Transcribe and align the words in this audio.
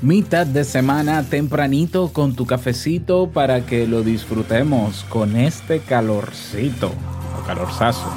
mitad 0.00 0.46
de 0.46 0.62
semana 0.64 1.24
tempranito 1.24 2.12
con 2.12 2.34
tu 2.34 2.46
cafecito 2.46 3.30
para 3.30 3.66
que 3.66 3.86
lo 3.86 4.02
disfrutemos 4.02 5.04
con 5.08 5.36
este 5.36 5.80
calorcito 5.80 6.92
o 7.36 7.46
calorzazo. 7.46 8.08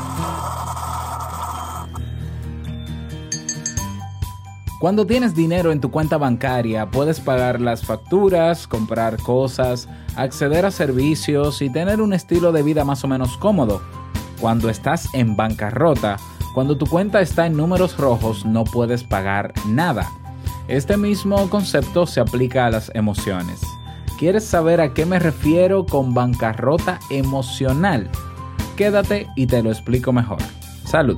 Cuando 4.80 5.06
tienes 5.06 5.36
dinero 5.36 5.72
en 5.72 5.80
tu 5.80 5.92
cuenta 5.92 6.18
bancaria, 6.18 6.90
puedes 6.90 7.20
pagar 7.20 7.62
las 7.62 7.84
facturas, 7.86 8.68
comprar 8.68 9.18
cosas, 9.18 9.88
acceder 10.16 10.66
a 10.66 10.72
servicios 10.72 11.62
y 11.62 11.70
tener 11.70 12.02
un 12.02 12.14
estilo 12.14 12.52
de 12.52 12.64
vida 12.64 12.84
más 12.84 13.04
o 13.04 13.08
menos 13.08 13.38
cómodo. 13.38 13.82
Cuando 14.40 14.70
estás 14.70 15.08
en 15.14 15.36
bancarrota, 15.36 16.18
cuando 16.56 16.78
tu 16.78 16.88
cuenta 16.88 17.22
está 17.22 17.46
en 17.46 17.56
números 17.56 17.98
rojos, 17.98 18.44
no 18.44 18.64
puedes 18.64 19.04
pagar 19.04 19.54
nada. 19.68 20.10
Este 20.72 20.96
mismo 20.96 21.50
concepto 21.50 22.08
se 22.08 22.22
aplica 22.22 22.66
a 22.66 22.70
las 22.70 22.90
emociones. 22.96 23.60
¿Quieres 24.18 24.46
saber 24.46 24.80
a 24.80 24.94
qué 24.94 25.06
me 25.06 25.20
refiero 25.20 25.86
con 25.86 26.14
bancarrota 26.14 26.98
emocional? 27.10 28.10
Quédate 28.78 29.28
y 29.36 29.48
te 29.48 29.62
lo 29.62 29.70
explico 29.70 30.14
mejor. 30.14 30.38
Salud. 30.86 31.18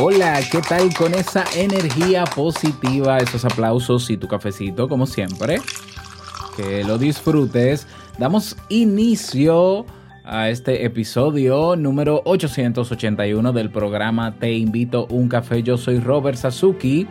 Hola, 0.00 0.38
¿qué 0.52 0.60
tal 0.60 0.94
con 0.94 1.12
esa 1.12 1.44
energía 1.56 2.22
positiva, 2.22 3.18
esos 3.18 3.44
aplausos 3.44 4.08
y 4.10 4.16
tu 4.16 4.28
cafecito 4.28 4.88
como 4.88 5.06
siempre? 5.06 5.60
Que 6.56 6.84
lo 6.84 6.98
disfrutes. 6.98 7.88
Damos 8.16 8.56
inicio 8.68 9.86
a 10.24 10.50
este 10.50 10.84
episodio 10.84 11.74
número 11.74 12.22
881 12.26 13.52
del 13.52 13.72
programa 13.72 14.36
Te 14.38 14.52
invito 14.52 15.08
un 15.10 15.28
café. 15.28 15.64
Yo 15.64 15.76
soy 15.76 15.98
Robert 15.98 16.38
Sasuki 16.38 17.08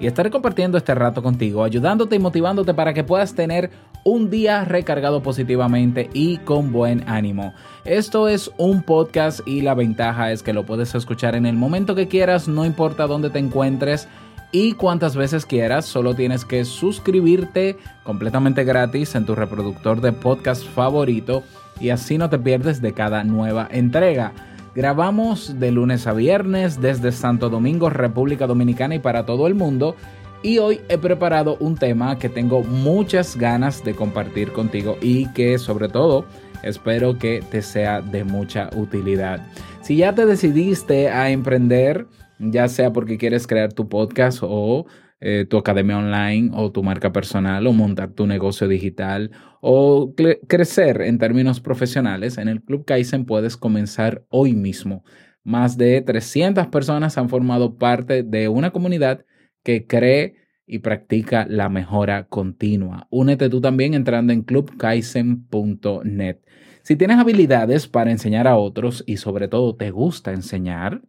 y 0.00 0.06
estaré 0.06 0.30
compartiendo 0.30 0.78
este 0.78 0.94
rato 0.94 1.24
contigo, 1.24 1.64
ayudándote 1.64 2.14
y 2.14 2.20
motivándote 2.20 2.74
para 2.74 2.94
que 2.94 3.02
puedas 3.02 3.34
tener 3.34 3.72
un 4.04 4.30
día 4.30 4.64
recargado 4.64 5.22
positivamente 5.22 6.10
y 6.12 6.38
con 6.38 6.72
buen 6.72 7.08
ánimo. 7.08 7.54
Esto 7.84 8.28
es 8.28 8.50
un 8.56 8.82
podcast 8.82 9.40
y 9.46 9.62
la 9.62 9.74
ventaja 9.74 10.32
es 10.32 10.42
que 10.42 10.52
lo 10.52 10.64
puedes 10.64 10.94
escuchar 10.94 11.34
en 11.34 11.46
el 11.46 11.56
momento 11.56 11.94
que 11.94 12.08
quieras, 12.08 12.48
no 12.48 12.64
importa 12.64 13.06
dónde 13.06 13.30
te 13.30 13.38
encuentres 13.38 14.08
y 14.52 14.72
cuantas 14.72 15.14
veces 15.14 15.46
quieras, 15.46 15.86
solo 15.86 16.14
tienes 16.14 16.44
que 16.44 16.64
suscribirte 16.64 17.76
completamente 18.02 18.64
gratis 18.64 19.14
en 19.14 19.24
tu 19.24 19.34
reproductor 19.34 20.00
de 20.00 20.12
podcast 20.12 20.64
favorito 20.64 21.44
y 21.80 21.90
así 21.90 22.18
no 22.18 22.28
te 22.30 22.38
pierdes 22.38 22.82
de 22.82 22.92
cada 22.92 23.22
nueva 23.22 23.68
entrega. 23.70 24.32
Grabamos 24.74 25.58
de 25.58 25.72
lunes 25.72 26.06
a 26.06 26.12
viernes 26.12 26.80
desde 26.80 27.10
Santo 27.10 27.48
Domingo, 27.48 27.90
República 27.90 28.46
Dominicana 28.46 28.94
y 28.94 28.98
para 29.00 29.26
todo 29.26 29.46
el 29.46 29.54
mundo. 29.54 29.96
Y 30.42 30.58
hoy 30.58 30.80
he 30.88 30.96
preparado 30.96 31.58
un 31.60 31.76
tema 31.76 32.18
que 32.18 32.30
tengo 32.30 32.62
muchas 32.62 33.36
ganas 33.36 33.84
de 33.84 33.94
compartir 33.94 34.52
contigo 34.52 34.96
y 35.02 35.30
que 35.32 35.58
sobre 35.58 35.88
todo 35.88 36.24
espero 36.62 37.18
que 37.18 37.42
te 37.50 37.60
sea 37.60 38.00
de 38.00 38.24
mucha 38.24 38.70
utilidad. 38.74 39.46
Si 39.82 39.96
ya 39.96 40.14
te 40.14 40.24
decidiste 40.24 41.10
a 41.10 41.30
emprender, 41.30 42.06
ya 42.38 42.68
sea 42.68 42.90
porque 42.90 43.18
quieres 43.18 43.46
crear 43.46 43.74
tu 43.74 43.90
podcast 43.90 44.38
o 44.42 44.86
eh, 45.20 45.44
tu 45.48 45.58
academia 45.58 45.98
online 45.98 46.50
o 46.54 46.72
tu 46.72 46.82
marca 46.82 47.12
personal 47.12 47.66
o 47.66 47.74
montar 47.74 48.12
tu 48.12 48.26
negocio 48.26 48.66
digital 48.66 49.30
o 49.60 50.14
crecer 50.48 51.02
en 51.02 51.18
términos 51.18 51.60
profesionales, 51.60 52.38
en 52.38 52.48
el 52.48 52.62
Club 52.62 52.86
Kaizen 52.86 53.26
puedes 53.26 53.58
comenzar 53.58 54.24
hoy 54.30 54.54
mismo. 54.54 55.04
Más 55.44 55.76
de 55.76 56.00
300 56.00 56.68
personas 56.68 57.18
han 57.18 57.28
formado 57.28 57.76
parte 57.76 58.22
de 58.22 58.48
una 58.48 58.70
comunidad 58.70 59.26
que 59.62 59.86
cree 59.86 60.36
y 60.66 60.78
practica 60.78 61.46
la 61.48 61.68
mejora 61.68 62.28
continua. 62.28 63.06
Únete 63.10 63.48
tú 63.48 63.60
también 63.60 63.94
entrando 63.94 64.32
en 64.32 64.42
clubkaizen.net. 64.42 66.38
Si 66.82 66.96
tienes 66.96 67.18
habilidades 67.18 67.88
para 67.88 68.10
enseñar 68.10 68.46
a 68.46 68.56
otros 68.56 69.04
y 69.06 69.16
sobre 69.16 69.48
todo 69.48 69.76
te 69.76 69.90
gusta 69.90 70.32
enseñar, 70.32 71.02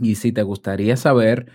y 0.00 0.16
si 0.16 0.32
te 0.32 0.42
gustaría 0.42 0.96
saber 0.96 1.46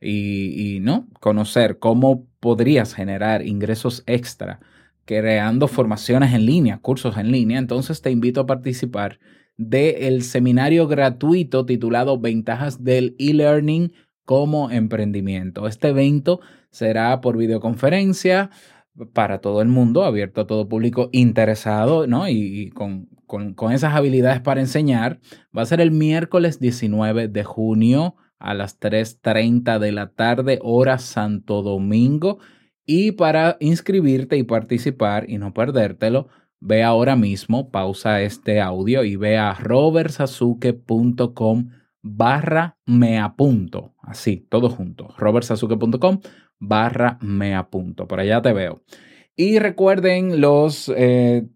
y, 0.00 0.76
y 0.76 0.80
no 0.80 1.08
conocer 1.20 1.78
cómo 1.78 2.26
podrías 2.40 2.94
generar 2.94 3.46
ingresos 3.46 4.02
extra 4.06 4.60
creando 5.04 5.68
formaciones 5.68 6.32
en 6.32 6.46
línea, 6.46 6.78
cursos 6.78 7.16
en 7.16 7.32
línea, 7.32 7.58
entonces 7.58 8.02
te 8.02 8.10
invito 8.10 8.40
a 8.40 8.46
participar 8.46 9.18
del 9.56 10.22
seminario 10.22 10.86
gratuito 10.88 11.66
titulado 11.66 12.18
Ventajas 12.18 12.82
del 12.84 13.14
e-learning 13.18 13.92
como 14.24 14.70
emprendimiento. 14.70 15.66
Este 15.66 15.88
evento 15.88 16.40
será 16.70 17.20
por 17.20 17.36
videoconferencia 17.36 18.50
para 19.12 19.40
todo 19.40 19.60
el 19.62 19.68
mundo, 19.68 20.04
abierto 20.04 20.42
a 20.42 20.46
todo 20.46 20.68
público 20.68 21.08
interesado, 21.12 22.06
¿no? 22.06 22.28
Y, 22.28 22.70
con, 22.70 23.08
con, 23.26 23.54
con, 23.54 23.72
esas 23.72 23.94
habilidades 23.94 24.40
para 24.40 24.60
enseñar. 24.60 25.18
Va 25.56 25.62
a 25.62 25.66
ser 25.66 25.80
el 25.80 25.90
miércoles 25.90 26.60
19 26.60 27.28
de 27.28 27.44
junio 27.44 28.16
a 28.38 28.52
las 28.54 28.78
3.30 28.80 29.78
de 29.78 29.92
la 29.92 30.08
tarde, 30.08 30.58
hora 30.62 30.98
Santo 30.98 31.62
Domingo. 31.62 32.38
Y 32.84 33.12
para 33.12 33.56
inscribirte 33.60 34.36
y 34.36 34.42
participar 34.42 35.30
y 35.30 35.38
no 35.38 35.54
perdértelo, 35.54 36.26
ve 36.60 36.82
ahora 36.82 37.16
mismo, 37.16 37.70
pausa 37.70 38.20
este 38.22 38.60
audio 38.60 39.04
y 39.04 39.16
ve 39.16 39.38
a 39.38 39.54
robertsasuke.com 39.54 41.70
barra 42.02 42.76
me 42.84 43.18
apunto. 43.18 43.94
Así, 44.02 44.46
todo 44.48 44.68
junto. 44.68 45.08
robertsasuke.com 45.16 46.20
barra 46.58 47.18
me 47.20 47.54
apunto. 47.54 48.06
Por 48.06 48.20
allá 48.20 48.42
te 48.42 48.52
veo. 48.52 48.82
Y 49.34 49.58
recuerden 49.58 50.40
los 50.40 50.92
eh, 50.94 51.46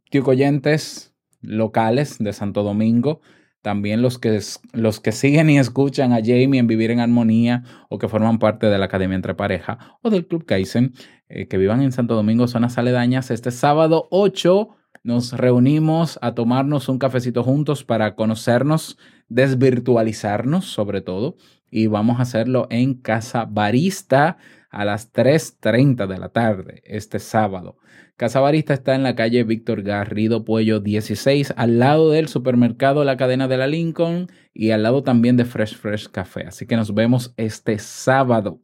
locales 1.42 2.18
de 2.18 2.32
Santo 2.32 2.62
Domingo, 2.62 3.20
también 3.62 4.00
los 4.00 4.18
que, 4.18 4.40
los 4.72 5.00
que 5.00 5.12
siguen 5.12 5.50
y 5.50 5.58
escuchan 5.58 6.12
a 6.12 6.20
Jamie 6.20 6.60
en 6.60 6.66
Vivir 6.66 6.90
en 6.90 7.00
Armonía 7.00 7.64
o 7.88 7.98
que 7.98 8.08
forman 8.08 8.38
parte 8.38 8.66
de 8.66 8.78
la 8.78 8.86
Academia 8.86 9.16
Entre 9.16 9.34
Pareja 9.34 9.98
o 10.02 10.10
del 10.10 10.26
Club 10.26 10.44
Kaizen, 10.46 10.94
eh, 11.28 11.48
que 11.48 11.58
vivan 11.58 11.82
en 11.82 11.92
Santo 11.92 12.14
Domingo, 12.14 12.46
zonas 12.46 12.78
aledañas, 12.78 13.30
este 13.30 13.50
sábado 13.50 14.06
8 14.10 14.68
nos 15.06 15.32
reunimos 15.32 16.18
a 16.20 16.34
tomarnos 16.34 16.88
un 16.88 16.98
cafecito 16.98 17.44
juntos 17.44 17.84
para 17.84 18.16
conocernos, 18.16 18.98
desvirtualizarnos 19.28 20.64
sobre 20.66 21.00
todo, 21.00 21.36
y 21.70 21.86
vamos 21.86 22.18
a 22.18 22.22
hacerlo 22.22 22.66
en 22.70 22.94
Casa 22.94 23.44
Barista 23.44 24.36
a 24.68 24.84
las 24.84 25.12
3.30 25.12 26.08
de 26.08 26.18
la 26.18 26.30
tarde 26.30 26.82
este 26.84 27.20
sábado. 27.20 27.78
Casa 28.16 28.40
Barista 28.40 28.74
está 28.74 28.96
en 28.96 29.04
la 29.04 29.14
calle 29.14 29.44
Víctor 29.44 29.82
Garrido 29.82 30.44
Puello 30.44 30.80
16, 30.80 31.54
al 31.56 31.78
lado 31.78 32.10
del 32.10 32.26
supermercado 32.26 33.04
La 33.04 33.16
Cadena 33.16 33.46
de 33.46 33.58
la 33.58 33.68
Lincoln 33.68 34.26
y 34.52 34.72
al 34.72 34.82
lado 34.82 35.04
también 35.04 35.36
de 35.36 35.44
Fresh 35.44 35.76
Fresh 35.76 36.08
Café. 36.08 36.48
Así 36.48 36.66
que 36.66 36.74
nos 36.74 36.92
vemos 36.92 37.32
este 37.36 37.78
sábado. 37.78 38.60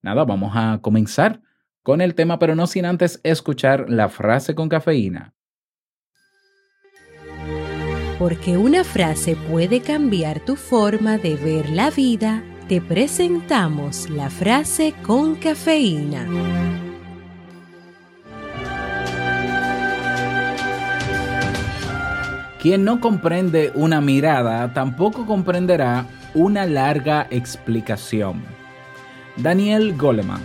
Nada, 0.00 0.24
vamos 0.24 0.52
a 0.54 0.78
comenzar 0.80 1.42
con 1.82 2.00
el 2.00 2.14
tema, 2.14 2.38
pero 2.38 2.54
no 2.54 2.66
sin 2.66 2.86
antes 2.86 3.20
escuchar 3.22 3.90
la 3.90 4.08
frase 4.08 4.54
con 4.54 4.70
cafeína 4.70 5.34
porque 8.18 8.56
una 8.56 8.84
frase 8.84 9.36
puede 9.36 9.80
cambiar 9.80 10.40
tu 10.40 10.56
forma 10.56 11.18
de 11.18 11.34
ver 11.36 11.70
la 11.70 11.90
vida, 11.90 12.42
te 12.68 12.80
presentamos 12.80 14.08
la 14.08 14.30
frase 14.30 14.94
con 15.02 15.34
cafeína. 15.34 16.26
Quien 22.60 22.84
no 22.84 23.00
comprende 23.00 23.72
una 23.74 24.00
mirada 24.00 24.72
tampoco 24.72 25.26
comprenderá 25.26 26.06
una 26.34 26.64
larga 26.64 27.26
explicación. 27.30 28.42
Daniel 29.36 29.94
Goleman 29.96 30.40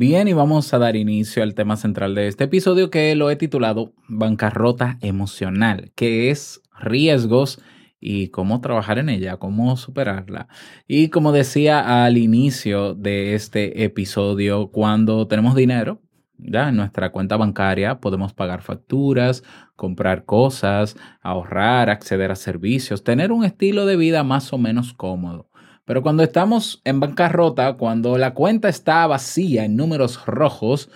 Bien, 0.00 0.28
y 0.28 0.32
vamos 0.32 0.72
a 0.72 0.78
dar 0.78 0.96
inicio 0.96 1.42
al 1.42 1.54
tema 1.54 1.76
central 1.76 2.14
de 2.14 2.26
este 2.26 2.44
episodio 2.44 2.88
que 2.88 3.14
lo 3.14 3.30
he 3.30 3.36
titulado 3.36 3.92
Bancarrota 4.08 4.96
emocional, 5.02 5.92
que 5.94 6.30
es 6.30 6.62
riesgos 6.80 7.60
y 8.00 8.28
cómo 8.28 8.62
trabajar 8.62 8.98
en 8.98 9.10
ella, 9.10 9.36
cómo 9.36 9.76
superarla. 9.76 10.48
Y 10.88 11.10
como 11.10 11.32
decía 11.32 12.02
al 12.02 12.16
inicio 12.16 12.94
de 12.94 13.34
este 13.34 13.84
episodio, 13.84 14.68
cuando 14.68 15.26
tenemos 15.28 15.54
dinero, 15.54 16.00
ya 16.38 16.70
en 16.70 16.76
nuestra 16.76 17.12
cuenta 17.12 17.36
bancaria 17.36 18.00
podemos 18.00 18.32
pagar 18.32 18.62
facturas, 18.62 19.44
comprar 19.76 20.24
cosas, 20.24 20.96
ahorrar, 21.20 21.90
acceder 21.90 22.30
a 22.30 22.36
servicios, 22.36 23.04
tener 23.04 23.32
un 23.32 23.44
estilo 23.44 23.84
de 23.84 23.96
vida 23.96 24.24
más 24.24 24.50
o 24.54 24.56
menos 24.56 24.94
cómodo. 24.94 25.49
Pero 25.90 26.04
cuando 26.04 26.22
estamos 26.22 26.80
en 26.84 27.00
bancarrota, 27.00 27.72
cuando 27.72 28.16
la 28.16 28.32
cuenta 28.32 28.68
está 28.68 29.04
vacía 29.08 29.64
en 29.64 29.74
números 29.74 30.24
rojos, 30.24 30.88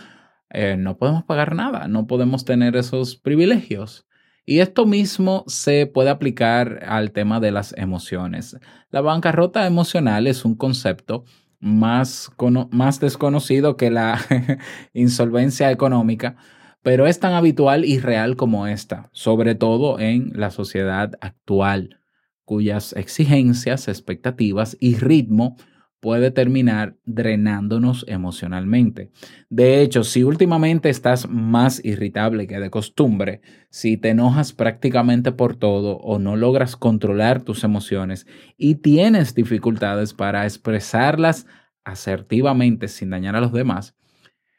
eh, 0.50 0.76
no 0.78 0.98
podemos 0.98 1.24
pagar 1.24 1.56
nada, 1.56 1.88
no 1.88 2.06
podemos 2.06 2.44
tener 2.44 2.76
esos 2.76 3.16
privilegios. 3.16 4.06
Y 4.46 4.60
esto 4.60 4.86
mismo 4.86 5.42
se 5.48 5.86
puede 5.86 6.10
aplicar 6.10 6.84
al 6.86 7.10
tema 7.10 7.40
de 7.40 7.50
las 7.50 7.76
emociones. 7.76 8.56
La 8.92 9.00
bancarrota 9.00 9.66
emocional 9.66 10.28
es 10.28 10.44
un 10.44 10.54
concepto 10.54 11.24
más, 11.58 12.30
más 12.70 13.00
desconocido 13.00 13.76
que 13.76 13.90
la 13.90 14.20
insolvencia 14.92 15.72
económica, 15.72 16.36
pero 16.82 17.08
es 17.08 17.18
tan 17.18 17.32
habitual 17.32 17.84
y 17.84 17.98
real 17.98 18.36
como 18.36 18.68
esta, 18.68 19.10
sobre 19.10 19.56
todo 19.56 19.98
en 19.98 20.30
la 20.36 20.52
sociedad 20.52 21.14
actual 21.20 21.98
cuyas 22.44 22.92
exigencias, 22.94 23.88
expectativas 23.88 24.76
y 24.80 24.96
ritmo 24.96 25.56
puede 26.04 26.30
terminar 26.30 26.98
drenándonos 27.06 28.04
emocionalmente. 28.08 29.10
De 29.48 29.80
hecho, 29.80 30.04
si 30.04 30.22
últimamente 30.22 30.90
estás 30.90 31.30
más 31.30 31.82
irritable 31.82 32.46
que 32.46 32.60
de 32.60 32.68
costumbre, 32.68 33.40
si 33.70 33.96
te 33.96 34.10
enojas 34.10 34.52
prácticamente 34.52 35.32
por 35.32 35.56
todo 35.56 35.96
o 35.96 36.18
no 36.18 36.36
logras 36.36 36.76
controlar 36.76 37.40
tus 37.40 37.64
emociones 37.64 38.26
y 38.58 38.74
tienes 38.74 39.34
dificultades 39.34 40.12
para 40.12 40.44
expresarlas 40.44 41.46
asertivamente 41.84 42.88
sin 42.88 43.08
dañar 43.08 43.34
a 43.34 43.40
los 43.40 43.54
demás, 43.54 43.96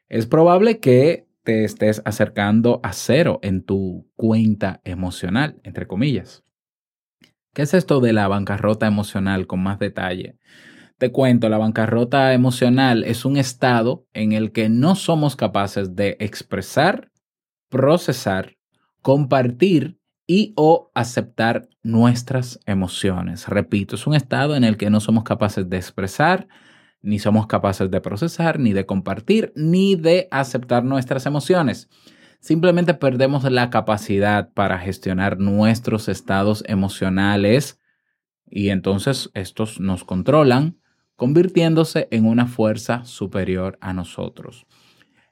es 0.09 0.25
probable 0.25 0.79
que 0.79 1.27
te 1.43 1.63
estés 1.63 2.01
acercando 2.05 2.79
a 2.81 2.91
cero 2.91 3.39
en 3.43 3.61
tu 3.61 4.09
cuenta 4.15 4.81
emocional, 4.83 5.59
entre 5.63 5.85
comillas. 5.85 6.44
¿Qué 7.55 7.61
es 7.61 7.73
esto 7.73 8.01
de 8.01 8.11
la 8.11 8.27
bancarrota 8.27 8.85
emocional 8.85 9.47
con 9.47 9.63
más 9.63 9.79
detalle? 9.79 10.37
Te 10.97 11.13
cuento, 11.13 11.47
la 11.47 11.57
bancarrota 11.57 12.33
emocional 12.33 13.05
es 13.05 13.23
un 13.23 13.37
estado 13.37 14.05
en 14.13 14.33
el 14.33 14.51
que 14.51 14.67
no 14.67 14.95
somos 14.95 15.37
capaces 15.37 15.95
de 15.95 16.17
expresar, 16.19 17.13
procesar, 17.69 18.57
compartir 19.01 20.01
y 20.27 20.51
o 20.57 20.91
aceptar 20.95 21.69
nuestras 21.81 22.59
emociones. 22.65 23.47
Repito, 23.47 23.95
es 23.95 24.05
un 24.05 24.15
estado 24.15 24.57
en 24.57 24.65
el 24.65 24.75
que 24.75 24.89
no 24.89 24.99
somos 24.99 25.23
capaces 25.23 25.69
de 25.69 25.77
expresar, 25.77 26.49
ni 27.01 27.19
somos 27.19 27.47
capaces 27.47 27.89
de 27.89 28.01
procesar, 28.01 28.59
ni 28.59 28.73
de 28.73 28.85
compartir, 28.85 29.53
ni 29.55 29.95
de 29.95 30.27
aceptar 30.29 30.83
nuestras 30.83 31.25
emociones 31.25 31.87
simplemente 32.45 32.93
perdemos 32.93 33.43
la 33.45 33.71
capacidad 33.71 34.53
para 34.53 34.77
gestionar 34.77 35.39
nuestros 35.39 36.07
estados 36.07 36.63
emocionales 36.67 37.81
y 38.45 38.69
entonces 38.69 39.31
estos 39.33 39.79
nos 39.79 40.03
controlan, 40.03 40.77
convirtiéndose 41.15 42.07
en 42.11 42.27
una 42.27 42.45
fuerza 42.45 43.03
superior 43.03 43.79
a 43.81 43.93
nosotros. 43.93 44.67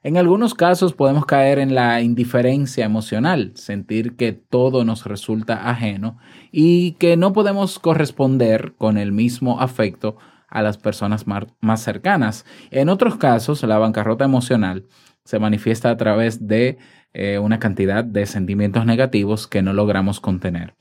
En 0.02 0.16
algunos 0.16 0.54
casos 0.54 0.92
podemos 0.92 1.24
caer 1.24 1.60
en 1.60 1.76
la 1.76 2.02
indiferencia 2.02 2.84
emocional, 2.84 3.52
sentir 3.54 4.16
que 4.16 4.32
todo 4.32 4.84
nos 4.84 5.04
resulta 5.04 5.70
ajeno 5.70 6.18
y 6.50 6.94
que 6.94 7.16
no 7.16 7.32
podemos 7.32 7.78
corresponder 7.78 8.74
con 8.76 8.98
el 8.98 9.12
mismo 9.12 9.60
afecto 9.60 10.16
a 10.48 10.62
las 10.62 10.78
personas 10.78 11.26
más 11.26 11.80
cercanas. 11.80 12.44
En 12.72 12.88
otros 12.88 13.16
casos, 13.18 13.62
la 13.62 13.78
bancarrota 13.78 14.24
emocional 14.24 14.84
se 15.24 15.38
manifiesta 15.38 15.90
a 15.90 15.96
través 15.96 16.46
de 16.46 16.78
eh, 17.14 17.38
una 17.38 17.58
cantidad 17.58 18.04
de 18.04 18.26
sentimientos 18.26 18.84
negativos 18.84 19.46
que 19.46 19.62
no 19.62 19.72
logramos 19.72 20.20
contener. 20.20 20.74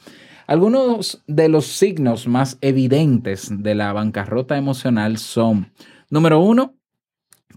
Algunos 0.47 1.23
de 1.27 1.47
los 1.47 1.67
signos 1.67 2.27
más 2.27 2.57
evidentes 2.59 3.49
de 3.49 3.75
la 3.75 3.93
bancarrota 3.93 4.57
emocional 4.57 5.17
son, 5.17 5.71
número 6.09 6.39
uno, 6.39 6.73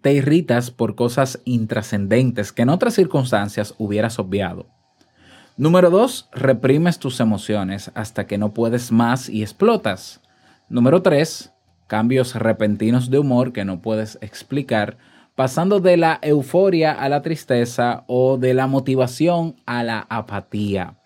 te 0.02 0.12
irritas 0.12 0.70
por 0.70 0.94
cosas 0.94 1.40
intrascendentes 1.44 2.52
que 2.52 2.62
en 2.62 2.68
otras 2.68 2.94
circunstancias 2.94 3.74
hubieras 3.78 4.18
obviado. 4.18 4.66
Número 5.56 5.90
dos, 5.90 6.28
reprimes 6.32 6.98
tus 6.98 7.18
emociones 7.18 7.90
hasta 7.94 8.26
que 8.26 8.38
no 8.38 8.52
puedes 8.52 8.92
más 8.92 9.28
y 9.28 9.42
explotas. 9.42 10.20
Número 10.68 11.00
tres, 11.00 11.52
cambios 11.86 12.34
repentinos 12.34 13.10
de 13.10 13.18
humor 13.18 13.52
que 13.52 13.64
no 13.64 13.80
puedes 13.80 14.18
explicar 14.20 14.98
pasando 15.36 15.80
de 15.80 15.98
la 15.98 16.18
euforia 16.22 16.92
a 16.92 17.08
la 17.08 17.22
tristeza 17.22 18.04
o 18.08 18.38
de 18.38 18.54
la 18.54 18.66
motivación 18.66 19.54
a 19.66 19.84
la 19.84 20.06
apatía. 20.08 20.96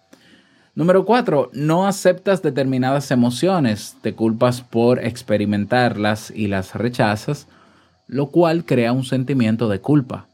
Número 0.75 1.05
cuatro, 1.05 1.51
no 1.53 1.87
aceptas 1.87 2.41
determinadas 2.41 3.11
emociones, 3.11 3.97
te 4.03 4.15
culpas 4.15 4.63
por 4.63 5.05
experimentarlas 5.05 6.31
y 6.31 6.47
las 6.47 6.77
rechazas, 6.77 7.49
lo 8.07 8.31
cual 8.31 8.65
crea 8.65 8.93
un 8.93 9.05
sentimiento 9.05 9.69
de 9.69 9.81
culpa. 9.81 10.29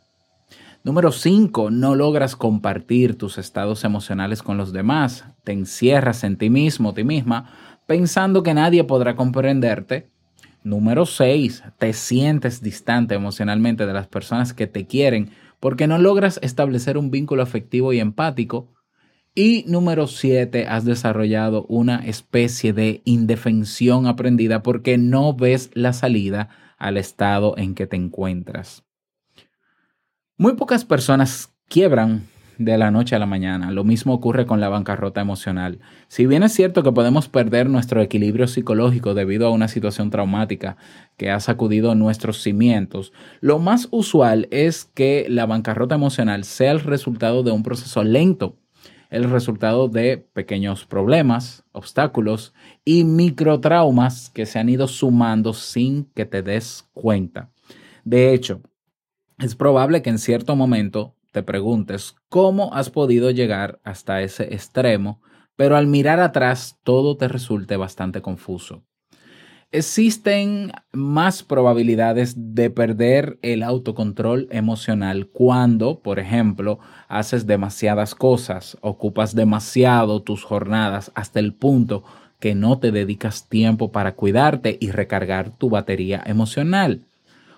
Número 0.84 1.10
cinco, 1.10 1.70
no 1.70 1.94
logras 1.94 2.36
compartir 2.36 3.16
tus 3.16 3.38
estados 3.38 3.82
emocionales 3.82 4.42
con 4.42 4.58
los 4.58 4.74
demás, 4.74 5.24
te 5.42 5.52
encierras 5.52 6.22
en 6.22 6.36
ti 6.36 6.50
mismo, 6.50 6.92
ti 6.92 7.02
misma, 7.02 7.50
pensando 7.86 8.42
que 8.42 8.54
nadie 8.54 8.84
podrá 8.84 9.16
comprenderte 9.16 10.10
Número 10.66 11.06
6, 11.06 11.62
te 11.78 11.92
sientes 11.92 12.60
distante 12.60 13.14
emocionalmente 13.14 13.86
de 13.86 13.92
las 13.92 14.08
personas 14.08 14.52
que 14.52 14.66
te 14.66 14.84
quieren 14.84 15.30
porque 15.60 15.86
no 15.86 15.96
logras 15.96 16.40
establecer 16.42 16.98
un 16.98 17.12
vínculo 17.12 17.44
afectivo 17.44 17.92
y 17.92 18.00
empático. 18.00 18.74
Y 19.32 19.62
número 19.68 20.08
7, 20.08 20.66
has 20.66 20.84
desarrollado 20.84 21.66
una 21.68 22.04
especie 22.04 22.72
de 22.72 23.00
indefensión 23.04 24.08
aprendida 24.08 24.64
porque 24.64 24.98
no 24.98 25.34
ves 25.34 25.70
la 25.74 25.92
salida 25.92 26.48
al 26.78 26.96
estado 26.96 27.54
en 27.56 27.76
que 27.76 27.86
te 27.86 27.94
encuentras. 27.94 28.82
Muy 30.36 30.54
pocas 30.56 30.84
personas 30.84 31.54
quiebran 31.68 32.26
de 32.58 32.78
la 32.78 32.90
noche 32.90 33.14
a 33.14 33.18
la 33.18 33.26
mañana. 33.26 33.70
Lo 33.70 33.84
mismo 33.84 34.14
ocurre 34.14 34.46
con 34.46 34.60
la 34.60 34.68
bancarrota 34.68 35.20
emocional. 35.20 35.78
Si 36.08 36.26
bien 36.26 36.42
es 36.42 36.52
cierto 36.52 36.82
que 36.82 36.92
podemos 36.92 37.28
perder 37.28 37.68
nuestro 37.68 38.00
equilibrio 38.00 38.46
psicológico 38.46 39.14
debido 39.14 39.46
a 39.46 39.50
una 39.50 39.68
situación 39.68 40.10
traumática 40.10 40.76
que 41.16 41.30
ha 41.30 41.40
sacudido 41.40 41.94
nuestros 41.94 42.42
cimientos, 42.42 43.12
lo 43.40 43.58
más 43.58 43.88
usual 43.90 44.48
es 44.50 44.84
que 44.84 45.26
la 45.28 45.46
bancarrota 45.46 45.94
emocional 45.94 46.44
sea 46.44 46.72
el 46.72 46.80
resultado 46.80 47.42
de 47.42 47.52
un 47.52 47.62
proceso 47.62 48.02
lento, 48.02 48.56
el 49.10 49.30
resultado 49.30 49.88
de 49.88 50.18
pequeños 50.32 50.84
problemas, 50.84 51.64
obstáculos 51.72 52.54
y 52.84 53.04
microtraumas 53.04 54.30
que 54.30 54.46
se 54.46 54.58
han 54.58 54.68
ido 54.68 54.88
sumando 54.88 55.52
sin 55.52 56.04
que 56.14 56.24
te 56.24 56.42
des 56.42 56.88
cuenta. 56.92 57.50
De 58.04 58.34
hecho, 58.34 58.62
es 59.38 59.54
probable 59.54 60.02
que 60.02 60.10
en 60.10 60.18
cierto 60.18 60.56
momento 60.56 61.15
te 61.36 61.42
preguntes 61.42 62.16
cómo 62.30 62.72
has 62.72 62.88
podido 62.88 63.30
llegar 63.30 63.78
hasta 63.84 64.22
ese 64.22 64.54
extremo, 64.54 65.20
pero 65.54 65.76
al 65.76 65.86
mirar 65.86 66.18
atrás 66.18 66.78
todo 66.82 67.18
te 67.18 67.28
resulte 67.28 67.76
bastante 67.76 68.22
confuso. 68.22 68.84
Existen 69.70 70.72
más 70.94 71.42
probabilidades 71.42 72.54
de 72.54 72.70
perder 72.70 73.38
el 73.42 73.62
autocontrol 73.62 74.48
emocional 74.50 75.28
cuando, 75.28 76.00
por 76.00 76.20
ejemplo, 76.20 76.78
haces 77.06 77.46
demasiadas 77.46 78.14
cosas, 78.14 78.78
ocupas 78.80 79.34
demasiado 79.34 80.22
tus 80.22 80.42
jornadas 80.42 81.12
hasta 81.14 81.38
el 81.38 81.52
punto 81.52 82.02
que 82.40 82.54
no 82.54 82.78
te 82.78 82.92
dedicas 82.92 83.50
tiempo 83.50 83.92
para 83.92 84.14
cuidarte 84.14 84.78
y 84.80 84.90
recargar 84.90 85.50
tu 85.50 85.68
batería 85.68 86.22
emocional 86.24 87.04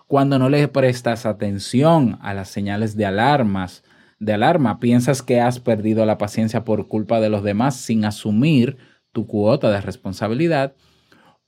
cuando 0.09 0.39
no 0.39 0.49
le 0.49 0.67
prestas 0.69 1.27
atención 1.27 2.19
a 2.23 2.33
las 2.33 2.49
señales 2.49 2.97
de 2.97 3.05
alarmas, 3.05 3.85
de 4.19 4.33
alarma, 4.33 4.81
piensas 4.81 5.23
que 5.23 5.41
has 5.41 5.61
perdido 5.61 6.05
la 6.07 6.19
paciencia 6.19 6.65
por 6.65 6.89
culpa 6.89 7.21
de 7.21 7.29
los 7.29 7.45
demás 7.45 7.77
sin 7.77 8.05
asumir 8.07 8.79
tu 9.13 9.27
cuota 9.27 9.71
de 9.71 9.83
responsabilidad, 9.83 10.75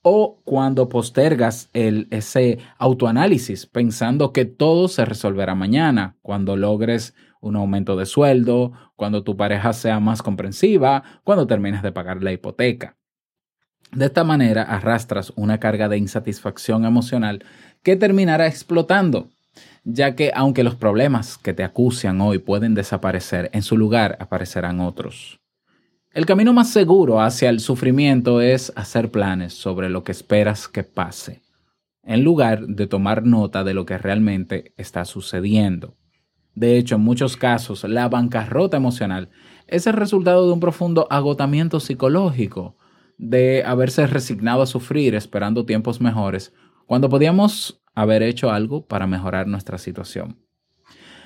o 0.03 0.41
cuando 0.45 0.89
postergas 0.89 1.69
el, 1.73 2.07
ese 2.11 2.59
autoanálisis 2.77 3.65
pensando 3.65 4.31
que 4.31 4.45
todo 4.45 4.87
se 4.87 5.05
resolverá 5.05 5.55
mañana, 5.55 6.17
cuando 6.21 6.55
logres 6.55 7.15
un 7.41 7.55
aumento 7.55 7.95
de 7.95 8.05
sueldo, 8.05 8.73
cuando 8.95 9.23
tu 9.23 9.35
pareja 9.35 9.73
sea 9.73 9.99
más 9.99 10.21
comprensiva, 10.21 11.03
cuando 11.23 11.47
termines 11.47 11.81
de 11.81 11.91
pagar 11.91 12.21
la 12.21 12.31
hipoteca. 12.31 12.97
De 13.91 14.05
esta 14.05 14.23
manera 14.23 14.61
arrastras 14.61 15.33
una 15.35 15.59
carga 15.59 15.89
de 15.89 15.97
insatisfacción 15.97 16.85
emocional 16.85 17.43
que 17.83 17.95
terminará 17.95 18.47
explotando, 18.47 19.29
ya 19.83 20.15
que 20.15 20.31
aunque 20.35 20.63
los 20.63 20.75
problemas 20.75 21.37
que 21.37 21.53
te 21.53 21.63
acucian 21.63 22.21
hoy 22.21 22.37
pueden 22.37 22.75
desaparecer, 22.75 23.49
en 23.53 23.63
su 23.63 23.77
lugar 23.77 24.17
aparecerán 24.19 24.79
otros. 24.79 25.39
El 26.13 26.25
camino 26.25 26.53
más 26.53 26.69
seguro 26.69 27.21
hacia 27.21 27.49
el 27.49 27.61
sufrimiento 27.61 28.41
es 28.41 28.73
hacer 28.75 29.11
planes 29.11 29.53
sobre 29.53 29.89
lo 29.89 30.03
que 30.03 30.11
esperas 30.11 30.67
que 30.67 30.83
pase, 30.83 31.41
en 32.03 32.23
lugar 32.23 32.67
de 32.67 32.85
tomar 32.85 33.23
nota 33.23 33.63
de 33.63 33.73
lo 33.73 33.85
que 33.85 33.97
realmente 33.97 34.73
está 34.77 35.05
sucediendo. 35.05 35.95
De 36.53 36.77
hecho, 36.77 36.95
en 36.95 37.01
muchos 37.01 37.37
casos, 37.37 37.85
la 37.85 38.09
bancarrota 38.09 38.75
emocional 38.75 39.29
es 39.67 39.87
el 39.87 39.93
resultado 39.93 40.45
de 40.45 40.53
un 40.53 40.59
profundo 40.59 41.07
agotamiento 41.09 41.79
psicológico, 41.79 42.75
de 43.17 43.63
haberse 43.65 44.05
resignado 44.05 44.63
a 44.63 44.67
sufrir 44.67 45.15
esperando 45.15 45.65
tiempos 45.65 46.01
mejores, 46.01 46.53
cuando 46.91 47.07
podíamos 47.07 47.81
haber 47.95 48.21
hecho 48.21 48.51
algo 48.51 48.85
para 48.85 49.07
mejorar 49.07 49.47
nuestra 49.47 49.77
situación. 49.77 50.35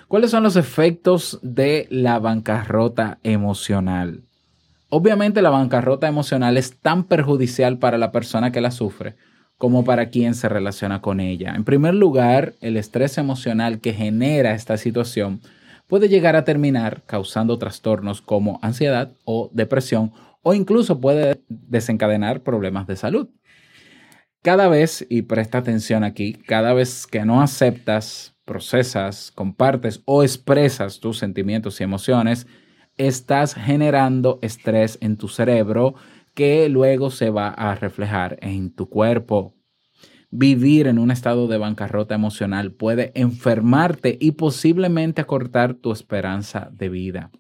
¿Cuáles 0.07 0.29
son 0.29 0.43
los 0.43 0.57
efectos 0.57 1.39
de 1.41 1.88
la 1.89 2.19
bancarrota 2.19 3.17
emocional? 3.24 4.22
Obviamente 4.89 5.41
la 5.41 5.50
bancarrota 5.50 6.07
emocional 6.07 6.57
es 6.57 6.77
tan 6.77 7.05
perjudicial 7.05 7.79
para 7.79 7.98
la 7.98 8.12
persona 8.12 8.51
que 8.51 8.62
la 8.62 8.69
sufre 8.69 9.15
como 9.57 9.84
para 9.84 10.10
quien 10.10 10.36
se 10.36 10.50
relaciona 10.50 11.01
con 11.01 11.19
ella. 11.19 11.55
En 11.55 11.63
primer 11.63 11.95
lugar, 11.95 12.53
el 12.62 12.77
estrés 12.77 13.17
emocional 13.17 13.79
que 13.79 13.93
genera 13.93 14.53
esta 14.53 14.77
situación 14.77 15.41
puede 15.88 16.10
llegar 16.10 16.36
a 16.36 16.43
terminar 16.43 17.01
causando 17.07 17.57
trastornos 17.57 18.22
como 18.22 18.60
ansiedad 18.62 19.13
o 19.24 19.50
depresión 19.51 20.12
o 20.43 20.53
incluso 20.53 21.01
puede 21.01 21.41
desencadenar 21.50 22.41
problemas 22.41 22.86
de 22.86 22.98
salud. 22.98 23.29
Cada 24.45 24.67
vez, 24.67 25.03
y 25.09 25.23
presta 25.23 25.57
atención 25.57 26.03
aquí, 26.03 26.33
cada 26.33 26.75
vez 26.75 27.07
que 27.07 27.25
no 27.25 27.41
aceptas, 27.41 28.35
procesas, 28.45 29.31
compartes 29.33 30.03
o 30.05 30.21
expresas 30.21 30.99
tus 30.99 31.17
sentimientos 31.17 31.81
y 31.81 31.83
emociones, 31.83 32.45
estás 32.95 33.55
generando 33.55 34.37
estrés 34.43 34.99
en 35.01 35.17
tu 35.17 35.29
cerebro 35.29 35.95
que 36.35 36.69
luego 36.69 37.09
se 37.09 37.31
va 37.31 37.47
a 37.47 37.73
reflejar 37.73 38.37
en 38.39 38.71
tu 38.71 38.87
cuerpo. 38.87 39.55
Vivir 40.29 40.85
en 40.85 40.99
un 40.99 41.09
estado 41.09 41.47
de 41.47 41.57
bancarrota 41.57 42.13
emocional 42.13 42.71
puede 42.71 43.13
enfermarte 43.15 44.15
y 44.21 44.33
posiblemente 44.33 45.21
acortar 45.21 45.73
tu 45.73 45.91
esperanza 45.91 46.69
de 46.71 46.89
vida. 46.89 47.31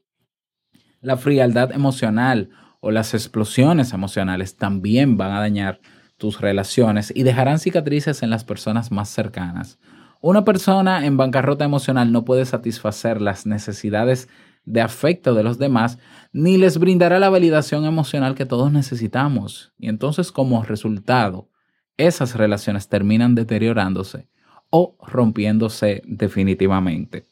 La 1.01 1.17
frialdad 1.17 1.71
emocional 1.71 2.49
o 2.79 2.89
las 2.89 3.13
explosiones 3.13 3.93
emocionales 3.93 4.57
también 4.57 5.17
van 5.17 5.33
a 5.33 5.39
dañar 5.39 5.81
tus 6.17 6.41
relaciones 6.41 7.11
y 7.15 7.23
dejarán 7.23 7.59
cicatrices 7.59 8.23
en 8.23 8.29
las 8.29 8.43
personas 8.43 8.91
más 8.91 9.09
cercanas. 9.09 9.79
Una 10.21 10.43
persona 10.43 11.05
en 11.05 11.17
bancarrota 11.17 11.65
emocional 11.65 12.11
no 12.11 12.25
puede 12.25 12.45
satisfacer 12.45 13.21
las 13.21 13.45
necesidades 13.45 14.27
de 14.65 14.81
afecto 14.81 15.33
de 15.33 15.43
los 15.43 15.59
demás, 15.59 15.99
ni 16.33 16.57
les 16.57 16.79
brindará 16.79 17.19
la 17.19 17.29
validación 17.29 17.85
emocional 17.85 18.35
que 18.35 18.45
todos 18.45 18.71
necesitamos. 18.71 19.73
Y 19.77 19.89
entonces 19.89 20.31
como 20.31 20.63
resultado, 20.63 21.49
esas 21.97 22.35
relaciones 22.35 22.89
terminan 22.89 23.35
deteriorándose 23.35 24.27
o 24.69 24.97
rompiéndose 24.99 26.01
definitivamente. 26.05 27.25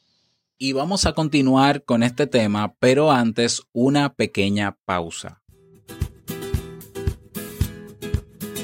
Y 0.58 0.74
vamos 0.74 1.06
a 1.06 1.14
continuar 1.14 1.84
con 1.84 2.04
este 2.04 2.28
tema, 2.28 2.76
pero 2.80 3.12
antes 3.12 3.64
una 3.74 4.14
pequeña 4.14 4.78
pausa. 4.86 5.43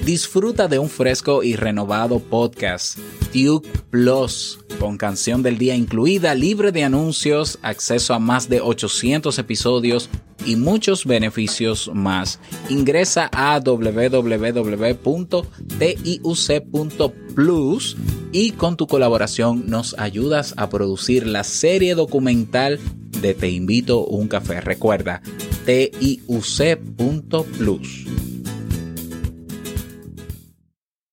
Disfruta 0.10 0.68
de 0.68 0.80
un 0.80 0.90
fresco 0.90 1.44
y 1.44 1.56
renovado 1.56 2.18
podcast, 2.18 2.98
Duke 3.32 3.70
Plus, 3.92 4.58
con 4.80 4.98
canción 4.98 5.44
del 5.44 5.60
día 5.60 5.76
incluida, 5.76 6.34
libre 6.34 6.72
de 6.72 6.84
anuncios, 6.84 7.60
acceso 7.62 8.16
a 8.16 8.20
más 8.20 8.50
de 8.50 8.60
800 8.60 9.38
episodios 9.38 10.10
y 10.48 10.56
muchos 10.56 11.06
beneficios 11.06 11.92
más. 11.94 12.40
Ingresa 12.70 13.30
a 13.32 13.60
www.tiuc.plus 13.60 14.38
y 18.32 18.52
con 18.54 18.78
tu 18.78 18.88
colaboración 18.88 19.66
nos 19.68 19.94
ayudas 20.00 20.56
a 20.58 20.70
producir 20.70 21.28
la 21.28 21.44
serie 21.44 21.94
documental 21.94 22.80
de 23.22 23.36
Te 23.36 23.52
invito 23.52 24.04
un 24.08 24.28
café. 24.28 24.60
Recuerda, 24.60 25.22
tiuc.plus. 25.68 26.80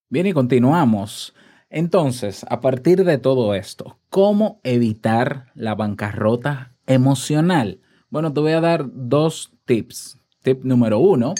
Bien, 0.09 0.25
y 0.25 0.33
continuamos. 0.33 1.35
Entonces, 1.69 2.47
a 2.49 2.61
partir 2.61 3.05
de 3.05 3.19
todo 3.19 3.55
esto, 3.55 3.99
¿cómo 4.09 4.61
evitar 4.63 5.51
la 5.57 5.75
bancarrota 5.75 6.77
emocional? 6.87 7.81
Bueno, 8.09 8.33
te 8.33 8.39
voy 8.39 8.53
a 8.53 8.61
dar 8.61 8.87
dos 8.93 9.53
tips. 9.65 10.21
Tip 10.45 10.63
número 10.63 11.01
uno, 11.01 11.35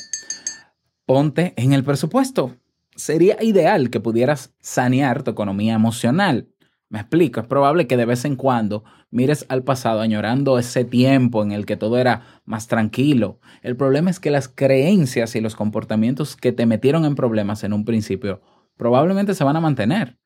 ponte 1.05 1.55
en 1.57 1.75
el 1.75 1.85
presupuesto. 1.85 2.57
Sería 2.97 3.41
ideal 3.41 3.89
que 3.89 4.01
pudieras 4.01 4.53
sanear 4.59 5.23
tu 5.23 5.31
economía 5.31 5.75
emocional. 5.75 6.49
Me 6.89 6.99
explico, 6.99 7.41
es 7.41 7.47
probable 7.47 7.87
que 7.87 7.97
de 7.97 8.05
vez 8.05 8.25
en 8.25 8.35
cuando 8.35 8.83
mires 9.13 9.47
al 9.49 9.63
pasado 9.63 10.01
añorando 10.01 10.59
ese 10.59 10.85
tiempo 10.85 11.45
en 11.45 11.53
el 11.53 11.67
que 11.67 11.77
todo 11.77 11.99
era 11.99 12.41
más 12.45 12.67
tranquilo. 12.67 13.39
El 13.63 13.77
problema 13.77 14.11
es 14.11 14.19
que 14.19 14.33
las 14.33 14.49
creencias 14.49 15.37
y 15.37 15.41
los 15.41 15.55
comportamientos 15.55 16.35
que 16.35 16.51
te 16.51 16.67
metieron 16.67 17.05
en 17.05 17.15
problemas 17.15 17.63
en 17.63 17.73
un 17.73 17.85
principio 17.85 18.41
probablemente 18.77 19.35
se 19.35 19.45
van 19.45 19.57
a 19.57 19.61
mantener. 19.61 20.19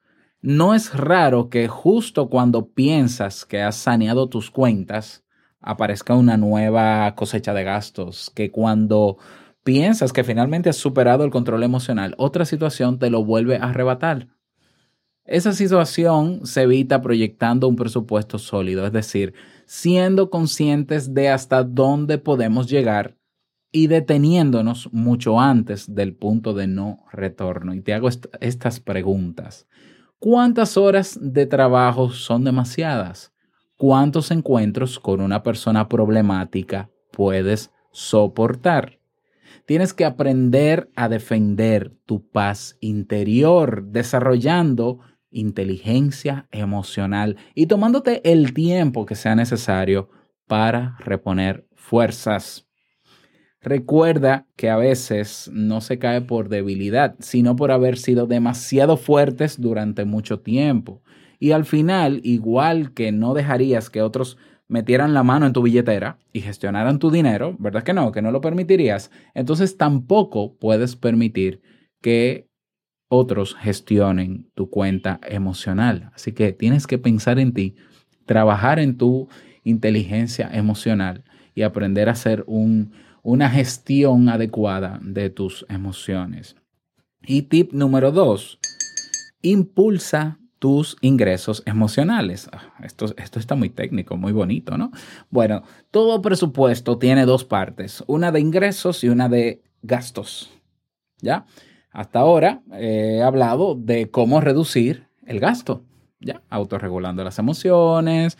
No 0.42 0.74
es 0.74 0.94
raro 0.94 1.50
que 1.50 1.68
justo 1.68 2.30
cuando 2.30 2.70
piensas 2.70 3.44
que 3.44 3.62
has 3.62 3.76
saneado 3.76 4.28
tus 4.28 4.50
cuentas, 4.50 5.24
aparezca 5.60 6.14
una 6.14 6.36
nueva 6.36 7.14
cosecha 7.14 7.52
de 7.52 7.64
gastos, 7.64 8.32
que 8.34 8.50
cuando 8.50 9.18
piensas 9.62 10.12
que 10.12 10.24
finalmente 10.24 10.70
has 10.70 10.76
superado 10.76 11.24
el 11.24 11.30
control 11.30 11.62
emocional, 11.62 12.14
otra 12.16 12.46
situación 12.46 12.98
te 12.98 13.10
lo 13.10 13.24
vuelve 13.24 13.56
a 13.56 13.64
arrebatar. 13.64 14.28
Esa 15.24 15.52
situación 15.52 16.46
se 16.46 16.62
evita 16.62 17.02
proyectando 17.02 17.68
un 17.68 17.76
presupuesto 17.76 18.38
sólido, 18.38 18.86
es 18.86 18.92
decir, 18.92 19.34
siendo 19.66 20.30
conscientes 20.30 21.12
de 21.14 21.28
hasta 21.28 21.62
dónde 21.62 22.18
podemos 22.18 22.68
llegar 22.68 23.19
y 23.72 23.86
deteniéndonos 23.86 24.92
mucho 24.92 25.40
antes 25.40 25.94
del 25.94 26.14
punto 26.14 26.54
de 26.54 26.66
no 26.66 27.04
retorno. 27.12 27.74
Y 27.74 27.80
te 27.80 27.94
hago 27.94 28.08
est 28.08 28.26
estas 28.40 28.80
preguntas. 28.80 29.66
¿Cuántas 30.18 30.76
horas 30.76 31.18
de 31.20 31.46
trabajo 31.46 32.10
son 32.10 32.44
demasiadas? 32.44 33.32
¿Cuántos 33.76 34.30
encuentros 34.30 35.00
con 35.00 35.20
una 35.20 35.42
persona 35.42 35.88
problemática 35.88 36.90
puedes 37.12 37.72
soportar? 37.92 38.98
Tienes 39.66 39.94
que 39.94 40.04
aprender 40.04 40.90
a 40.96 41.08
defender 41.08 41.92
tu 42.04 42.28
paz 42.28 42.76
interior, 42.80 43.84
desarrollando 43.86 45.00
inteligencia 45.30 46.48
emocional 46.50 47.36
y 47.54 47.66
tomándote 47.66 48.20
el 48.30 48.52
tiempo 48.52 49.06
que 49.06 49.14
sea 49.14 49.36
necesario 49.36 50.10
para 50.46 50.96
reponer 50.98 51.68
fuerzas. 51.74 52.69
Recuerda 53.62 54.46
que 54.56 54.70
a 54.70 54.76
veces 54.76 55.50
no 55.52 55.82
se 55.82 55.98
cae 55.98 56.22
por 56.22 56.48
debilidad, 56.48 57.16
sino 57.18 57.56
por 57.56 57.72
haber 57.72 57.98
sido 57.98 58.26
demasiado 58.26 58.96
fuertes 58.96 59.60
durante 59.60 60.06
mucho 60.06 60.40
tiempo. 60.40 61.02
Y 61.38 61.52
al 61.52 61.66
final, 61.66 62.20
igual 62.22 62.94
que 62.94 63.12
no 63.12 63.34
dejarías 63.34 63.90
que 63.90 64.00
otros 64.00 64.38
metieran 64.66 65.12
la 65.12 65.24
mano 65.24 65.46
en 65.46 65.52
tu 65.52 65.62
billetera 65.62 66.18
y 66.32 66.40
gestionaran 66.40 66.98
tu 66.98 67.10
dinero, 67.10 67.56
¿verdad 67.58 67.82
que 67.82 67.92
no? 67.92 68.12
Que 68.12 68.22
no 68.22 68.30
lo 68.30 68.40
permitirías. 68.40 69.10
Entonces 69.34 69.76
tampoco 69.76 70.56
puedes 70.56 70.96
permitir 70.96 71.60
que 72.00 72.48
otros 73.10 73.56
gestionen 73.56 74.48
tu 74.54 74.70
cuenta 74.70 75.20
emocional. 75.28 76.10
Así 76.14 76.32
que 76.32 76.52
tienes 76.52 76.86
que 76.86 76.96
pensar 76.96 77.38
en 77.38 77.52
ti, 77.52 77.74
trabajar 78.24 78.78
en 78.78 78.96
tu 78.96 79.28
inteligencia 79.64 80.48
emocional 80.50 81.24
y 81.54 81.62
aprender 81.62 82.08
a 82.08 82.14
ser 82.14 82.44
un 82.46 82.92
una 83.22 83.50
gestión 83.50 84.28
adecuada 84.28 84.98
de 85.02 85.30
tus 85.30 85.66
emociones. 85.68 86.56
Y 87.22 87.42
tip 87.42 87.72
número 87.72 88.12
dos, 88.12 88.58
impulsa 89.42 90.38
tus 90.58 90.96
ingresos 91.00 91.62
emocionales. 91.66 92.48
Ah, 92.52 92.74
esto, 92.82 93.06
esto 93.16 93.38
está 93.38 93.54
muy 93.54 93.70
técnico, 93.70 94.16
muy 94.16 94.32
bonito, 94.32 94.76
¿no? 94.76 94.90
Bueno, 95.30 95.62
todo 95.90 96.22
presupuesto 96.22 96.98
tiene 96.98 97.24
dos 97.24 97.44
partes, 97.44 98.04
una 98.06 98.30
de 98.30 98.40
ingresos 98.40 99.02
y 99.02 99.08
una 99.08 99.28
de 99.28 99.62
gastos. 99.82 100.50
¿Ya? 101.22 101.46
Hasta 101.90 102.20
ahora 102.20 102.62
he 102.72 103.22
hablado 103.22 103.74
de 103.74 104.10
cómo 104.10 104.40
reducir 104.40 105.08
el 105.26 105.40
gasto, 105.40 105.84
¿ya? 106.20 106.42
Autorregulando 106.48 107.24
las 107.24 107.38
emociones, 107.38 108.38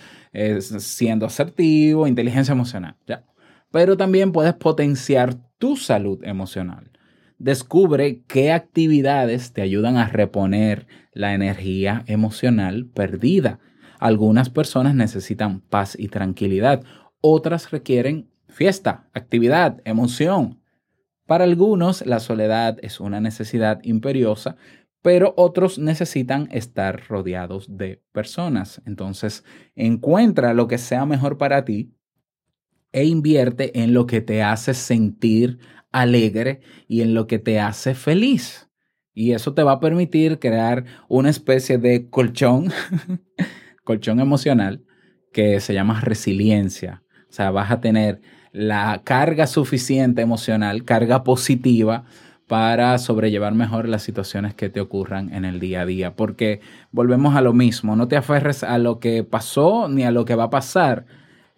siendo 0.78 1.26
asertivo, 1.26 2.06
inteligencia 2.06 2.52
emocional, 2.52 2.96
¿ya? 3.06 3.24
Pero 3.70 3.96
también 3.96 4.32
puedes 4.32 4.54
potenciar 4.54 5.34
tu 5.58 5.76
salud 5.76 6.24
emocional. 6.24 6.90
Descubre 7.38 8.22
qué 8.26 8.52
actividades 8.52 9.52
te 9.52 9.62
ayudan 9.62 9.96
a 9.96 10.08
reponer 10.08 10.86
la 11.12 11.34
energía 11.34 12.04
emocional 12.06 12.86
perdida. 12.86 13.60
Algunas 13.98 14.50
personas 14.50 14.94
necesitan 14.94 15.60
paz 15.60 15.96
y 15.98 16.08
tranquilidad, 16.08 16.82
otras 17.20 17.70
requieren 17.70 18.30
fiesta, 18.48 19.08
actividad, 19.14 19.80
emoción. 19.84 20.60
Para 21.26 21.44
algunos 21.44 22.04
la 22.04 22.18
soledad 22.18 22.78
es 22.82 23.00
una 23.00 23.20
necesidad 23.20 23.80
imperiosa, 23.84 24.56
pero 25.02 25.32
otros 25.36 25.78
necesitan 25.78 26.48
estar 26.50 27.06
rodeados 27.08 27.76
de 27.76 28.02
personas. 28.12 28.82
Entonces, 28.84 29.44
encuentra 29.76 30.52
lo 30.52 30.66
que 30.66 30.76
sea 30.76 31.06
mejor 31.06 31.38
para 31.38 31.64
ti 31.64 31.94
e 32.92 33.04
invierte 33.04 33.80
en 33.82 33.94
lo 33.94 34.06
que 34.06 34.20
te 34.20 34.42
hace 34.42 34.74
sentir 34.74 35.58
alegre 35.92 36.60
y 36.88 37.02
en 37.02 37.14
lo 37.14 37.26
que 37.26 37.38
te 37.38 37.60
hace 37.60 37.94
feliz. 37.94 38.68
Y 39.12 39.32
eso 39.32 39.54
te 39.54 39.62
va 39.62 39.72
a 39.72 39.80
permitir 39.80 40.38
crear 40.38 40.84
una 41.08 41.30
especie 41.30 41.78
de 41.78 42.08
colchón, 42.08 42.72
colchón 43.84 44.20
emocional, 44.20 44.84
que 45.32 45.60
se 45.60 45.74
llama 45.74 46.00
resiliencia. 46.00 47.02
O 47.28 47.32
sea, 47.32 47.50
vas 47.50 47.70
a 47.70 47.80
tener 47.80 48.20
la 48.52 49.02
carga 49.04 49.46
suficiente 49.46 50.22
emocional, 50.22 50.84
carga 50.84 51.22
positiva, 51.22 52.04
para 52.50 52.98
sobrellevar 52.98 53.54
mejor 53.54 53.88
las 53.88 54.02
situaciones 54.02 54.54
que 54.54 54.68
te 54.68 54.80
ocurran 54.80 55.32
en 55.32 55.44
el 55.44 55.60
día 55.60 55.82
a 55.82 55.86
día. 55.86 56.16
Porque 56.16 56.60
volvemos 56.90 57.36
a 57.36 57.42
lo 57.42 57.52
mismo, 57.52 57.94
no 57.94 58.08
te 58.08 58.16
aferres 58.16 58.64
a 58.64 58.76
lo 58.78 58.98
que 58.98 59.22
pasó 59.22 59.88
ni 59.88 60.02
a 60.02 60.10
lo 60.10 60.24
que 60.24 60.34
va 60.34 60.44
a 60.44 60.50
pasar. 60.50 61.06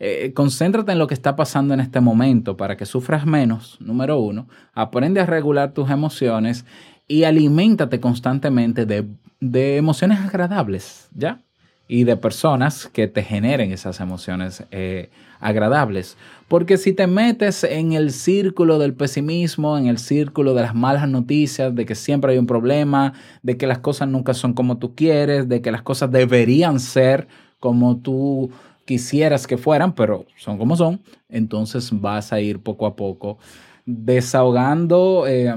Eh, 0.05 0.33
concéntrate 0.35 0.91
en 0.91 0.99
lo 0.99 1.07
que 1.07 1.15
está 1.15 1.37
pasando 1.37 1.75
en 1.75 1.79
este 1.79 2.01
momento 2.01 2.57
para 2.57 2.77
que 2.77 2.87
sufras 2.87 3.25
menos, 3.25 3.77
número 3.81 4.19
uno. 4.19 4.49
Aprende 4.75 5.21
a 5.21 5.27
regular 5.27 5.75
tus 5.75 5.91
emociones 5.91 6.65
y 7.07 7.23
aliméntate 7.23 8.01
constantemente 8.01 8.85
de, 8.85 9.07
de 9.39 9.77
emociones 9.77 10.19
agradables, 10.19 11.09
¿ya? 11.15 11.39
Y 11.87 12.03
de 12.03 12.17
personas 12.17 12.89
que 12.93 13.07
te 13.07 13.23
generen 13.23 13.71
esas 13.71 14.01
emociones 14.01 14.65
eh, 14.73 15.11
agradables. 15.39 16.17
Porque 16.49 16.79
si 16.79 16.93
te 16.93 17.07
metes 17.07 17.63
en 17.63 17.93
el 17.93 18.11
círculo 18.11 18.81
del 18.81 18.95
pesimismo, 18.95 19.79
en 19.79 19.87
el 19.87 19.99
círculo 19.99 20.55
de 20.55 20.63
las 20.63 20.75
malas 20.75 21.09
noticias, 21.09 21.73
de 21.77 21.87
que 21.87 21.95
siempre 21.95 22.33
hay 22.33 22.39
un 22.39 22.49
problema, 22.49 23.13
de 23.45 23.57
que 23.57 23.69
las 23.69 23.79
cosas 23.79 24.09
nunca 24.09 24.35
son 24.35 24.53
como 24.53 24.79
tú 24.79 24.97
quieres, 24.97 25.49
de 25.49 25.63
que 25.63 25.71
las 25.71 25.83
cosas 25.83 26.11
deberían 26.11 26.81
ser 26.81 27.29
como 27.61 27.99
tú 27.99 28.51
quisieras 28.85 29.47
que 29.47 29.59
fueran, 29.59 29.95
pero 29.95 30.27
son 30.37 30.59
como 30.59 30.77
son, 30.77 31.01
entonces 31.29 31.91
vas 31.93 32.33
a 32.33 32.41
ir 32.41 32.61
poco 32.61 32.87
a 32.87 32.97
poco 32.97 33.39
desahogando, 33.85 35.25
eh, 35.27 35.53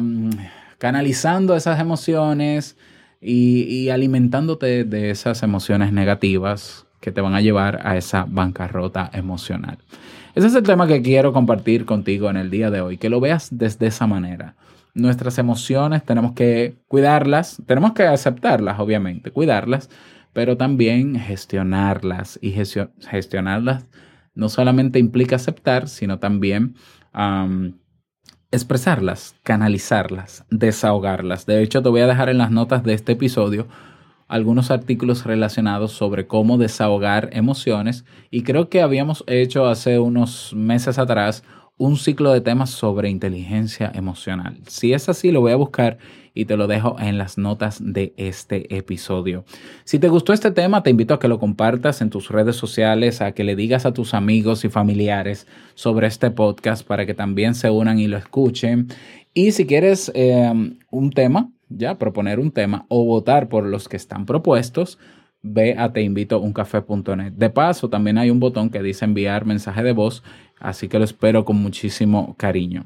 canalizando 0.77 1.55
esas 1.55 1.79
emociones 1.79 2.77
y, 3.21 3.63
y 3.63 3.89
alimentándote 3.89 4.83
de 4.83 5.11
esas 5.11 5.43
emociones 5.43 5.91
negativas 5.91 6.85
que 6.99 7.11
te 7.11 7.21
van 7.21 7.35
a 7.35 7.41
llevar 7.41 7.81
a 7.83 7.97
esa 7.97 8.25
bancarrota 8.27 9.09
emocional. 9.13 9.77
Ese 10.33 10.47
es 10.47 10.55
el 10.55 10.63
tema 10.63 10.87
que 10.87 11.01
quiero 11.01 11.31
compartir 11.31 11.85
contigo 11.85 12.29
en 12.29 12.35
el 12.35 12.49
día 12.49 12.69
de 12.69 12.81
hoy, 12.81 12.97
que 12.97 13.09
lo 13.09 13.21
veas 13.21 13.49
desde 13.51 13.87
esa 13.87 14.05
manera. 14.07 14.55
Nuestras 14.93 15.37
emociones 15.37 16.03
tenemos 16.03 16.33
que 16.33 16.75
cuidarlas, 16.87 17.61
tenemos 17.65 17.93
que 17.93 18.03
aceptarlas, 18.03 18.79
obviamente, 18.79 19.31
cuidarlas, 19.31 19.89
pero 20.35 20.57
también 20.57 21.17
gestionarlas. 21.17 22.37
Y 22.41 22.51
gestio- 22.51 22.91
gestionarlas 23.09 23.87
no 24.35 24.49
solamente 24.49 24.99
implica 24.99 25.37
aceptar, 25.37 25.87
sino 25.87 26.19
también 26.19 26.75
am, 27.13 27.79
expresarlas, 28.51 29.35
canalizarlas, 29.43 30.45
desahogarlas. 30.51 31.45
De 31.45 31.63
hecho, 31.63 31.81
te 31.81 31.89
voy 31.89 32.01
a 32.01 32.07
dejar 32.07 32.29
en 32.29 32.37
las 32.37 32.51
notas 32.51 32.83
de 32.83 32.93
este 32.93 33.13
episodio 33.13 33.67
algunos 34.27 34.71
artículos 34.71 35.25
relacionados 35.25 35.93
sobre 35.93 36.27
cómo 36.27 36.57
desahogar 36.57 37.29
emociones 37.33 38.05
y 38.31 38.43
creo 38.43 38.69
que 38.69 38.81
habíamos 38.81 39.23
hecho 39.27 39.67
hace 39.67 39.99
unos 39.99 40.53
meses 40.55 40.99
atrás 40.99 41.43
un 41.77 41.97
ciclo 41.97 42.31
de 42.31 42.41
temas 42.41 42.69
sobre 42.69 43.09
inteligencia 43.09 43.91
emocional. 43.93 44.57
Si 44.67 44.93
es 44.93 45.09
así, 45.09 45.31
lo 45.31 45.41
voy 45.41 45.51
a 45.51 45.57
buscar 45.57 45.97
y 46.33 46.45
te 46.45 46.57
lo 46.57 46.67
dejo 46.67 46.97
en 46.99 47.17
las 47.17 47.37
notas 47.37 47.79
de 47.81 48.13
este 48.17 48.75
episodio. 48.75 49.45
Si 49.83 49.99
te 49.99 50.09
gustó 50.09 50.33
este 50.33 50.51
tema, 50.51 50.83
te 50.83 50.89
invito 50.89 51.13
a 51.13 51.19
que 51.19 51.27
lo 51.27 51.39
compartas 51.39 52.01
en 52.01 52.09
tus 52.09 52.29
redes 52.29 52.55
sociales, 52.55 53.21
a 53.21 53.33
que 53.33 53.43
le 53.43 53.55
digas 53.55 53.85
a 53.85 53.93
tus 53.93 54.13
amigos 54.13 54.63
y 54.65 54.69
familiares 54.69 55.47
sobre 55.73 56.07
este 56.07 56.31
podcast 56.31 56.85
para 56.85 57.05
que 57.05 57.13
también 57.13 57.55
se 57.55 57.69
unan 57.69 57.99
y 57.99 58.07
lo 58.07 58.17
escuchen. 58.17 58.87
Y 59.33 59.51
si 59.51 59.65
quieres 59.65 60.11
eh, 60.13 60.51
un 60.91 61.11
tema, 61.11 61.49
ya 61.69 61.97
proponer 61.97 62.39
un 62.39 62.51
tema 62.51 62.85
o 62.89 63.05
votar 63.05 63.49
por 63.49 63.65
los 63.65 63.89
que 63.89 63.97
están 63.97 64.25
propuestos, 64.25 64.97
ve 65.45 65.75
a 65.77 65.93
teinvitouncafé.net. 65.93 67.33
De 67.33 67.49
paso, 67.49 67.89
también 67.89 68.17
hay 68.17 68.29
un 68.29 68.39
botón 68.39 68.69
que 68.69 68.81
dice 68.81 69.05
enviar 69.05 69.45
mensaje 69.45 69.83
de 69.83 69.93
voz, 69.93 70.23
así 70.59 70.87
que 70.87 70.97
lo 70.97 71.05
espero 71.05 71.45
con 71.45 71.57
muchísimo 71.57 72.35
cariño. 72.37 72.85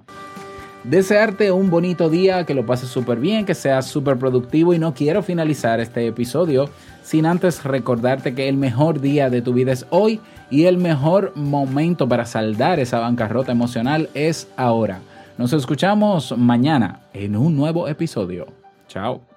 Desearte 0.83 1.51
un 1.51 1.69
bonito 1.69 2.09
día, 2.09 2.45
que 2.45 2.53
lo 2.53 2.65
pases 2.65 2.89
súper 2.89 3.19
bien, 3.19 3.45
que 3.45 3.55
seas 3.55 3.85
súper 3.87 4.17
productivo 4.17 4.73
y 4.73 4.79
no 4.79 4.93
quiero 4.93 5.23
finalizar 5.23 5.79
este 5.79 6.07
episodio 6.07 6.69
sin 7.03 7.25
antes 7.25 7.63
recordarte 7.63 8.35
que 8.35 8.47
el 8.47 8.55
mejor 8.55 9.01
día 9.01 9.29
de 9.29 9.41
tu 9.41 9.53
vida 9.53 9.71
es 9.71 9.85
hoy 9.89 10.21
y 10.49 10.65
el 10.65 10.77
mejor 10.77 11.33
momento 11.35 12.07
para 12.07 12.25
saldar 12.25 12.79
esa 12.79 12.99
bancarrota 12.99 13.51
emocional 13.51 14.09
es 14.13 14.47
ahora. 14.55 15.01
Nos 15.37 15.53
escuchamos 15.53 16.37
mañana 16.37 17.01
en 17.13 17.35
un 17.35 17.55
nuevo 17.55 17.87
episodio. 17.87 18.47
Chao. 18.87 19.28